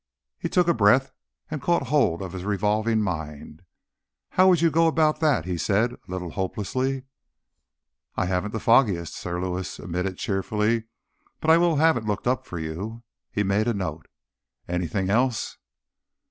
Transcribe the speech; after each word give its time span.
He 0.39 0.49
took 0.49 0.67
a 0.67 0.73
breath 0.73 1.11
and 1.51 1.61
caught 1.61 1.89
hold 1.89 2.23
of 2.23 2.31
his 2.33 2.43
revolving 2.43 3.03
mind. 3.03 3.61
"How 4.29 4.47
would 4.47 4.59
you 4.59 4.71
go 4.71 4.87
about 4.87 5.19
that?" 5.19 5.45
he 5.45 5.59
said, 5.59 5.91
a 5.93 5.97
little 6.07 6.31
hopelessly. 6.31 7.03
"I 8.15 8.25
haven't 8.25 8.49
the 8.49 8.59
foggiest," 8.59 9.13
Sir 9.13 9.39
Lewis 9.39 9.77
admitted 9.77 10.17
cheerfully. 10.17 10.85
"But 11.39 11.51
I 11.51 11.59
will 11.59 11.75
have 11.75 11.97
it 11.97 12.05
looked 12.05 12.25
up 12.25 12.47
for 12.47 12.57
you." 12.57 13.03
He 13.29 13.43
made 13.43 13.67
a 13.67 13.75
note. 13.75 14.07
"Anything 14.67 15.11
else?" 15.11 15.59